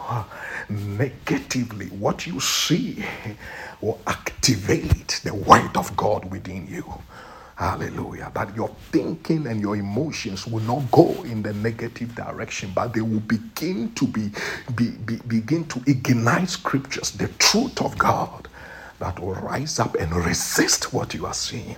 negatively. 0.70 1.88
What 1.88 2.26
you 2.28 2.40
see 2.42 3.06
will 3.82 4.02
activate 4.08 5.22
the 5.26 5.36
word 5.36 5.78
of 5.78 5.96
God 5.98 6.32
within 6.32 6.68
you. 6.70 6.86
Hallelujah. 7.58 8.32
That 8.36 8.56
your 8.56 8.70
thinking 8.92 9.48
and 9.48 9.62
your 9.62 9.78
emotions 9.78 10.48
will 10.48 10.62
not 10.62 10.92
go 10.92 11.12
in 11.24 11.44
the 11.44 11.54
negative 11.54 12.16
direction, 12.16 12.74
but 12.76 12.94
they 12.94 13.02
will 13.02 13.22
begin 13.22 13.94
to 13.96 14.08
be, 14.08 14.32
be, 14.76 14.92
be 14.92 15.18
begin 15.28 15.66
to 15.68 15.82
ignite 15.88 16.50
scriptures, 16.52 17.12
the 17.14 17.30
truth 17.40 17.82
of 17.82 17.98
God 17.98 18.50
that 19.00 19.20
will 19.22 19.36
rise 19.36 19.80
up 19.80 19.96
and 19.96 20.14
resist 20.16 20.94
what 20.94 21.16
you 21.16 21.28
are 21.28 21.36
seeing. 21.36 21.78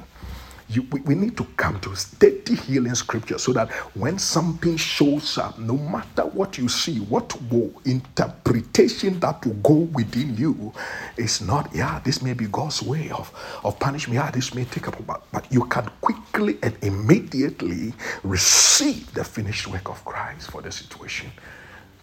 You, 0.70 0.84
we, 0.92 1.02
we 1.02 1.16
need 1.16 1.36
to 1.38 1.46
come 1.58 1.80
to 1.82 1.96
steady 1.96 2.56
healing 2.56 2.96
scripture 2.96 3.40
so 3.40 3.54
that 3.54 3.72
when 3.96 4.20
something 4.20 4.78
shows 4.78 5.38
up, 5.38 5.58
no 5.58 5.76
matter 5.78 6.24
what 6.24 6.58
you 6.58 6.70
see, 6.70 7.00
what 7.00 7.40
will 7.52 7.74
interpretation 7.86 9.20
that 9.20 9.46
will 9.46 9.56
go 9.56 9.74
within 9.74 10.36
you 10.38 10.72
is 11.18 11.42
not, 11.42 11.74
yeah, 11.74 12.00
this 12.04 12.22
may 12.22 12.34
be 12.34 12.46
God's 12.46 12.84
way 12.84 13.10
of, 13.10 13.32
of 13.64 13.80
punishment. 13.80 14.16
Yeah, 14.16 14.32
this 14.32 14.54
may 14.54 14.66
take 14.66 14.88
up, 14.88 15.06
but, 15.08 15.24
but 15.32 15.52
you 15.52 15.66
can 15.66 15.90
quickly 16.02 16.60
and 16.62 16.78
immediately 16.84 17.94
receive 18.24 19.12
the 19.14 19.24
finished 19.24 19.68
work 19.68 19.90
of 19.90 20.04
Christ 20.06 20.52
for 20.52 20.62
the 20.62 20.72
situation 20.72 21.32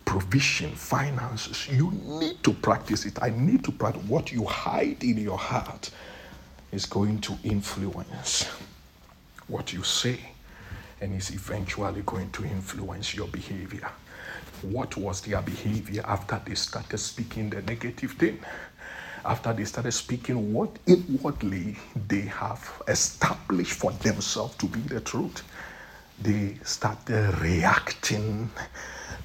provision, 0.07 0.71
finances. 0.71 1.69
You 1.69 1.91
need 1.93 2.43
to 2.45 2.53
practice 2.55 3.05
it. 3.05 3.19
I 3.21 3.31
need 3.31 3.65
to 3.65 3.73
practice 3.73 4.03
what 4.05 4.33
you 4.33 4.45
hide 4.45 5.03
in 5.05 5.19
your 5.19 5.37
heart 5.37 5.91
is 6.73 6.87
going 6.87 7.21
to 7.21 7.37
influence 7.45 8.49
what 9.49 9.73
you 9.73 9.83
say 9.83 10.19
and 11.01 11.15
is 11.15 11.31
eventually 11.31 12.03
going 12.03 12.31
to 12.31 12.45
influence 12.45 13.15
your 13.15 13.29
behavior. 13.29 13.89
What 14.63 14.97
was 14.97 15.21
their 15.21 15.43
behavior 15.43 16.03
after 16.07 16.41
they 16.45 16.55
started 16.55 16.99
speaking 16.99 17.51
the 17.51 17.63
negative 17.63 18.13
thing? 18.13 18.41
After 19.25 19.53
they 19.53 19.65
started 19.65 19.93
speaking 19.93 20.53
what 20.53 20.71
inwardly 20.87 21.77
they 22.09 22.23
have 22.23 22.83
established 22.89 23.73
for 23.73 23.93
themselves 23.93 24.57
to 24.57 24.67
be 24.67 24.81
the 24.81 25.01
truth, 25.01 25.43
they 26.23 26.57
started 26.65 27.39
reacting 27.41 28.51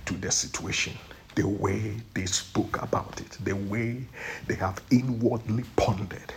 to 0.05 0.13
the 0.15 0.31
situation 0.31 0.93
the 1.35 1.47
way 1.47 1.95
they 2.13 2.25
spoke 2.25 2.81
about 2.81 3.21
it, 3.21 3.37
the 3.43 3.53
way 3.53 4.03
they 4.47 4.55
have 4.55 4.81
inwardly 4.91 5.63
pondered 5.77 6.33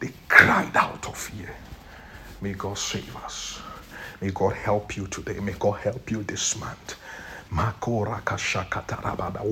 they 0.00 0.12
cried 0.28 0.76
out 0.76 1.06
of 1.08 1.16
fear. 1.16 1.54
May 2.40 2.52
God 2.52 2.78
save 2.78 3.14
us. 3.16 3.60
May 4.20 4.30
God 4.30 4.54
help 4.54 4.96
you 4.96 5.06
today. 5.06 5.40
May 5.40 5.54
God 5.58 5.80
help 5.80 6.10
you 6.10 6.22
this 6.22 6.56
month. 6.58 6.94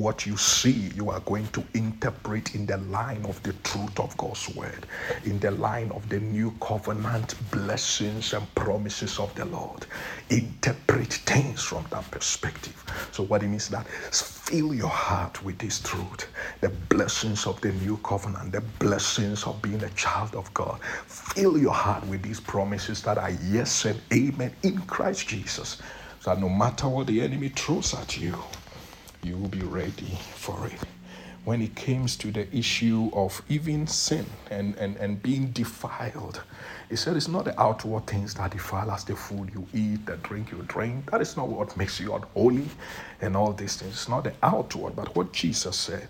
What 0.06 0.26
you 0.26 0.36
see, 0.36 0.90
you 0.94 1.10
are 1.10 1.20
going 1.20 1.46
to 1.48 1.64
interpret 1.74 2.54
in 2.54 2.66
the 2.66 2.76
line 2.78 3.24
of 3.26 3.42
the 3.42 3.52
truth 3.64 3.98
of 3.98 4.16
God's 4.16 4.48
word, 4.54 4.86
in 5.24 5.38
the 5.38 5.50
line 5.52 5.90
of 5.92 6.08
the 6.08 6.20
new 6.20 6.52
covenant 6.60 7.34
blessings 7.50 8.34
and 8.34 8.54
promises 8.54 9.18
of 9.18 9.34
the 9.34 9.46
Lord. 9.46 9.86
Interpret 10.30 11.12
things 11.12 11.62
from 11.62 11.86
that 11.90 12.10
perspective. 12.10 12.84
So, 13.12 13.24
what 13.24 13.42
it 13.42 13.48
means 13.48 13.68
that 13.70 13.86
fill 13.88 14.74
your 14.74 14.88
heart 14.88 15.42
with 15.44 15.58
this 15.58 15.80
truth, 15.80 16.28
the 16.60 16.68
blessings 16.68 17.46
of 17.46 17.60
the 17.62 17.72
new 17.72 17.96
covenant, 17.98 18.52
the 18.52 18.60
blessings 18.78 19.44
of 19.44 19.60
being 19.62 19.82
a 19.82 19.90
child 19.90 20.34
of 20.34 20.52
God. 20.54 20.80
Fill 21.06 21.58
your 21.58 21.74
heart 21.74 22.06
with 22.06 22.22
these 22.22 22.40
promises 22.40 23.02
that 23.02 23.18
are 23.18 23.32
yes 23.48 23.86
and 23.86 24.00
amen 24.12 24.52
in 24.62 24.78
Christ 24.82 25.28
Jesus 25.28 25.82
that 26.26 26.40
no 26.40 26.48
matter 26.48 26.88
what 26.88 27.06
the 27.06 27.22
enemy 27.22 27.48
throws 27.48 27.94
at 27.94 28.18
you, 28.18 28.36
you 29.22 29.36
will 29.36 29.48
be 29.48 29.60
ready 29.60 30.18
for 30.34 30.66
it. 30.66 30.80
When 31.44 31.62
it 31.62 31.76
comes 31.76 32.16
to 32.16 32.32
the 32.32 32.52
issue 32.54 33.10
of 33.12 33.40
even 33.48 33.86
sin 33.86 34.26
and, 34.50 34.74
and, 34.74 34.96
and 34.96 35.22
being 35.22 35.52
defiled, 35.52 36.42
he 36.90 36.96
said 36.96 37.16
it's 37.16 37.28
not 37.28 37.44
the 37.44 37.60
outward 37.60 38.08
things 38.08 38.34
that 38.34 38.50
defile 38.50 38.90
us, 38.90 39.04
the 39.04 39.14
food 39.14 39.52
you 39.54 39.68
eat, 39.72 40.04
the 40.06 40.16
drink 40.16 40.50
you 40.50 40.64
drink. 40.66 41.12
That 41.12 41.20
is 41.20 41.36
not 41.36 41.46
what 41.46 41.76
makes 41.76 42.00
you 42.00 42.12
unholy 42.12 42.66
and 43.20 43.36
all 43.36 43.52
these 43.52 43.76
things. 43.76 43.92
It's 43.94 44.08
not 44.08 44.24
the 44.24 44.32
outward, 44.42 44.96
but 44.96 45.14
what 45.14 45.32
Jesus 45.32 45.76
said. 45.76 46.08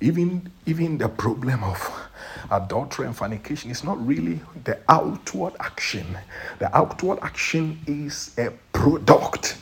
Even, 0.00 0.50
even 0.64 0.96
the 0.96 1.10
problem 1.10 1.62
of 1.62 2.08
adultery 2.50 3.06
and 3.06 3.14
fornication 3.14 3.70
is 3.70 3.84
not 3.84 4.04
really 4.06 4.40
the 4.64 4.78
outward 4.88 5.54
action. 5.60 6.06
The 6.58 6.74
outward 6.74 7.18
action 7.20 7.78
is 7.86 8.34
a 8.38 8.50
product 8.78 9.56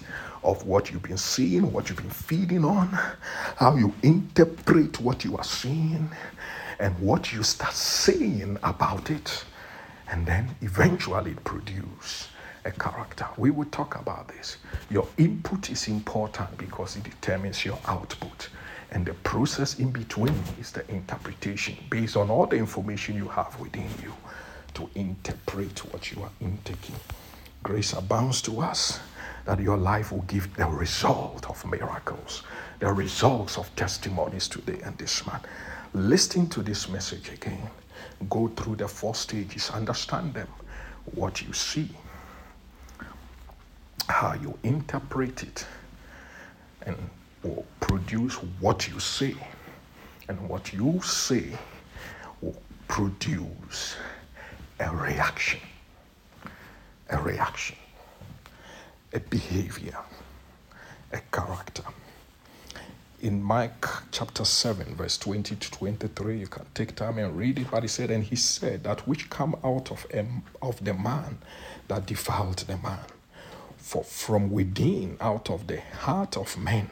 of 0.44 0.66
what 0.66 0.90
you've 0.92 1.02
been 1.02 1.16
seeing, 1.16 1.72
what 1.72 1.88
you've 1.88 1.96
been 1.96 2.10
feeding 2.10 2.66
on, 2.66 2.86
how 3.56 3.74
you 3.74 3.94
interpret 4.02 5.00
what 5.00 5.24
you 5.24 5.38
are 5.38 5.44
seeing, 5.44 6.10
and 6.78 6.98
what 6.98 7.32
you 7.32 7.42
start 7.42 7.72
saying 7.72 8.58
about 8.62 9.10
it. 9.10 9.44
And 10.10 10.26
then 10.26 10.54
eventually 10.60 11.34
produce 11.44 12.28
a 12.66 12.70
character. 12.70 13.26
We 13.38 13.50
will 13.50 13.64
talk 13.70 13.98
about 13.98 14.28
this. 14.28 14.58
Your 14.90 15.08
input 15.16 15.70
is 15.70 15.88
important 15.88 16.58
because 16.58 16.96
it 16.96 17.04
determines 17.04 17.64
your 17.64 17.78
output. 17.86 18.50
And 18.90 19.06
the 19.06 19.14
process 19.14 19.78
in 19.78 19.92
between 19.92 20.34
is 20.60 20.72
the 20.72 20.88
interpretation 20.90 21.74
based 21.88 22.18
on 22.18 22.30
all 22.30 22.46
the 22.46 22.56
information 22.56 23.16
you 23.16 23.28
have 23.28 23.58
within 23.58 23.88
you 24.02 24.12
to 24.74 24.90
interpret 24.94 25.78
what 25.90 26.12
you 26.12 26.22
are 26.22 26.30
intaking. 26.42 26.96
Grace 27.66 27.94
abounds 27.94 28.40
to 28.42 28.60
us 28.60 29.00
that 29.44 29.58
your 29.58 29.76
life 29.76 30.12
will 30.12 30.22
give 30.28 30.54
the 30.54 30.64
result 30.68 31.50
of 31.50 31.66
miracles, 31.68 32.44
the 32.78 32.92
results 32.92 33.58
of 33.58 33.74
testimonies 33.74 34.46
today 34.46 34.78
and 34.84 34.96
this 34.98 35.26
month. 35.26 35.44
Listen 35.92 36.48
to 36.48 36.62
this 36.62 36.88
message 36.88 37.28
again. 37.28 37.68
Go 38.30 38.46
through 38.46 38.76
the 38.76 38.86
four 38.86 39.16
stages, 39.16 39.68
understand 39.70 40.32
them, 40.32 40.46
what 41.16 41.42
you 41.42 41.52
see, 41.52 41.88
how 44.08 44.34
you 44.34 44.56
interpret 44.62 45.42
it, 45.42 45.66
and 46.82 46.96
will 47.42 47.66
produce 47.80 48.34
what 48.60 48.86
you 48.86 49.00
say. 49.00 49.34
And 50.28 50.48
what 50.48 50.72
you 50.72 51.00
say 51.02 51.50
will 52.40 52.62
produce 52.86 53.96
a 54.78 54.88
reaction. 54.94 55.58
A 57.10 57.18
reaction 57.18 57.76
a 59.12 59.20
behavior, 59.20 59.96
a 61.12 61.20
character. 61.32 61.82
In 63.22 63.42
Mark 63.42 64.04
chapter 64.12 64.44
7, 64.44 64.94
verse 64.94 65.16
20 65.16 65.56
to 65.56 65.70
23, 65.70 66.38
you 66.38 66.46
can 66.46 66.66
take 66.74 66.94
time 66.94 67.16
and 67.16 67.34
read 67.34 67.58
it. 67.58 67.70
But 67.70 67.82
he 67.82 67.88
said, 67.88 68.10
And 68.10 68.22
he 68.22 68.36
said, 68.36 68.84
That 68.84 69.08
which 69.08 69.30
come 69.30 69.56
out 69.64 69.90
of, 69.90 70.02
him, 70.10 70.42
of 70.60 70.84
the 70.84 70.92
man 70.92 71.38
that 71.88 72.04
defiled 72.04 72.58
the 72.58 72.76
man. 72.76 72.98
For 73.78 74.04
from 74.04 74.50
within, 74.50 75.16
out 75.20 75.48
of 75.48 75.66
the 75.66 75.80
heart 75.80 76.36
of 76.36 76.58
men, 76.58 76.90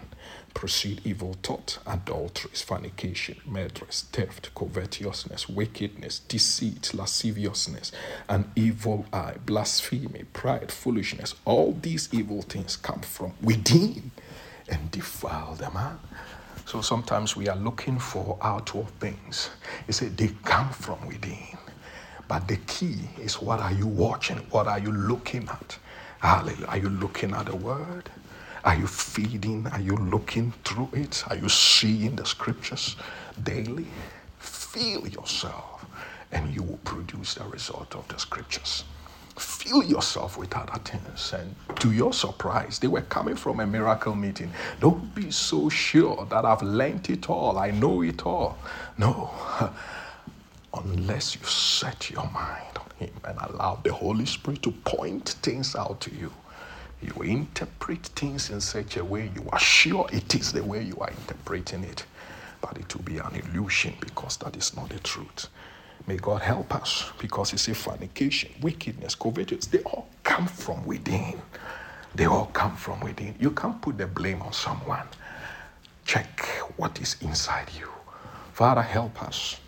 proceed 0.54 1.00
evil 1.04 1.36
thought, 1.42 1.78
adulteries, 1.86 2.62
fornication, 2.62 3.36
murders, 3.44 4.06
theft, 4.12 4.54
covetousness, 4.54 5.48
wickedness, 5.48 6.20
deceit, 6.20 6.94
lasciviousness, 6.94 7.92
an 8.28 8.50
evil 8.56 9.06
eye, 9.12 9.34
blasphemy, 9.44 10.24
pride, 10.32 10.70
foolishness. 10.70 11.34
All 11.44 11.72
these 11.72 12.08
evil 12.12 12.42
things 12.42 12.76
come 12.76 13.00
from 13.00 13.32
within 13.42 14.10
and 14.68 14.90
defile 14.90 15.54
the 15.54 15.70
man. 15.72 15.98
So 16.66 16.80
sometimes 16.80 17.36
we 17.36 17.48
are 17.48 17.56
looking 17.56 17.98
for 17.98 18.38
outward 18.40 18.88
things. 19.00 19.50
He 19.86 19.92
said 19.92 20.16
they 20.16 20.28
come 20.44 20.70
from 20.70 21.06
within. 21.06 21.58
But 22.28 22.48
the 22.48 22.56
key 22.58 22.96
is 23.20 23.40
what 23.40 23.60
are 23.60 23.72
you 23.72 23.86
watching? 23.86 24.38
What 24.50 24.66
are 24.66 24.78
you 24.78 24.92
looking 24.92 25.48
at? 25.48 25.78
Hallelujah. 26.20 26.66
Are 26.66 26.78
you 26.78 26.88
looking 26.88 27.34
at 27.34 27.46
the 27.46 27.56
word? 27.56 28.08
Are 28.64 28.74
you 28.76 28.86
feeding? 28.86 29.66
Are 29.66 29.80
you 29.80 29.94
looking 29.96 30.52
through 30.64 30.88
it? 30.94 31.22
Are 31.28 31.36
you 31.36 31.50
seeing 31.50 32.16
the 32.16 32.24
scriptures 32.24 32.96
daily? 33.42 33.86
Feel 34.38 35.06
yourself, 35.06 35.84
and 36.32 36.54
you 36.54 36.62
will 36.62 36.78
produce 36.78 37.34
the 37.34 37.44
result 37.44 37.94
of 37.94 38.08
the 38.08 38.18
scriptures. 38.18 38.84
Fill 39.36 39.82
yourself 39.82 40.38
with 40.38 40.56
other 40.56 40.78
things. 40.82 41.34
And 41.34 41.54
to 41.80 41.92
your 41.92 42.14
surprise, 42.14 42.78
they 42.78 42.88
were 42.88 43.02
coming 43.02 43.36
from 43.36 43.60
a 43.60 43.66
miracle 43.66 44.14
meeting. 44.14 44.50
Don't 44.80 45.14
be 45.14 45.30
so 45.30 45.68
sure 45.68 46.26
that 46.30 46.46
I've 46.46 46.62
learned 46.62 47.10
it 47.10 47.28
all, 47.28 47.58
I 47.58 47.70
know 47.70 48.02
it 48.02 48.24
all. 48.24 48.56
No. 48.96 49.30
Unless 50.74 51.36
you 51.36 51.42
set 51.44 52.10
your 52.10 52.28
mind 52.30 52.78
on 52.78 52.86
Him 52.98 53.12
and 53.24 53.38
allow 53.42 53.78
the 53.82 53.92
Holy 53.92 54.26
Spirit 54.26 54.62
to 54.62 54.70
point 54.72 55.30
things 55.42 55.76
out 55.76 56.00
to 56.02 56.14
you 56.14 56.32
you 57.04 57.22
interpret 57.22 58.06
things 58.08 58.50
in 58.50 58.60
such 58.60 58.96
a 58.98 59.04
way 59.04 59.30
you 59.36 59.46
are 59.52 59.60
sure 59.60 60.08
it 60.12 60.34
is 60.34 60.52
the 60.52 60.64
way 60.64 60.82
you 60.84 60.96
are 60.98 61.10
interpreting 61.10 61.84
it, 61.84 62.04
but 62.62 62.78
it 62.78 62.94
will 62.94 63.04
be 63.04 63.18
an 63.18 63.34
illusion 63.34 63.94
because 64.00 64.38
that 64.38 64.56
is 64.56 64.76
not 64.76 64.90
the 64.90 65.00
truth. 65.00 65.48
May 66.06 66.16
God 66.18 66.42
help 66.42 66.74
us 66.74 67.12
because 67.20 67.52
He 67.52 67.58
said 67.58 67.76
fornication, 67.76 68.52
wickedness, 68.62 69.14
covetousness, 69.16 69.66
they 69.68 69.80
all 69.84 70.08
come 70.24 70.46
from 70.48 70.84
within. 70.86 71.40
They 72.14 72.26
all 72.26 72.46
come 72.46 72.76
from 72.76 73.00
within. 73.00 73.34
You 73.40 73.52
can't 73.52 73.80
put 73.82 73.98
the 73.98 74.06
blame 74.08 74.42
on 74.42 74.52
someone. 74.52 75.06
Check 76.06 76.40
what 76.76 77.00
is 77.00 77.16
inside 77.22 77.68
you. 77.78 77.88
Father, 78.54 78.82
help 78.82 79.22
us 79.22 79.60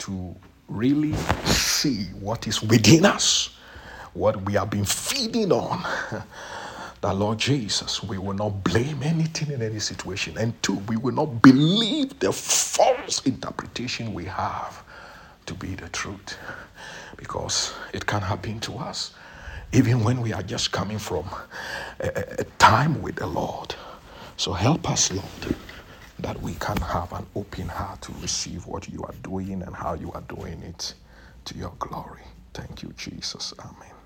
to 0.00 0.34
really 0.68 1.14
see 1.44 2.04
what 2.20 2.48
is 2.48 2.62
within 2.62 3.06
us, 3.06 3.56
what 4.14 4.42
we 4.44 4.54
have 4.54 4.70
been 4.70 4.84
feeding 4.86 5.52
on. 5.52 5.84
that 7.02 7.14
Lord 7.14 7.38
Jesus, 7.38 8.02
we 8.02 8.18
will 8.18 8.34
not 8.34 8.64
blame 8.64 9.02
anything 9.02 9.52
in 9.52 9.62
any 9.62 9.78
situation. 9.80 10.36
And 10.38 10.60
two, 10.62 10.76
we 10.88 10.96
will 10.96 11.14
not 11.14 11.42
believe 11.42 12.18
the 12.18 12.32
false 12.32 13.24
interpretation 13.26 14.12
we 14.12 14.26
have 14.26 14.82
to 15.46 15.54
be 15.54 15.74
the 15.74 15.88
truth 15.90 16.36
because 17.16 17.72
it 17.94 18.06
can 18.06 18.20
happen 18.22 18.60
to 18.60 18.74
us 18.78 19.12
even 19.72 20.02
when 20.04 20.20
we 20.20 20.32
are 20.32 20.42
just 20.42 20.72
coming 20.72 20.98
from 20.98 21.28
a, 22.00 22.08
a, 22.40 22.44
time 22.58 23.00
with 23.02 23.16
the 23.16 23.26
Lord. 23.26 23.74
So 24.36 24.52
help 24.52 24.90
us, 24.90 25.12
Lord, 25.12 25.56
that 26.18 26.40
we 26.42 26.54
can 26.54 26.76
have 26.78 27.12
an 27.12 27.26
open 27.36 27.68
heart 27.68 28.02
to 28.02 28.12
receive 28.20 28.66
what 28.66 28.88
you 28.88 29.02
are 29.04 29.14
doing 29.22 29.62
and 29.62 29.74
how 29.74 29.94
you 29.94 30.12
are 30.12 30.22
doing 30.22 30.62
it 30.62 30.94
to 31.46 31.56
your 31.56 31.72
glory. 31.78 32.22
Thank 32.54 32.82
you, 32.82 32.92
Jesus. 32.96 33.54
Amen. 33.60 33.99